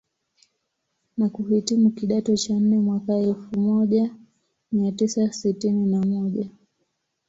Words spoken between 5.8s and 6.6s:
na moja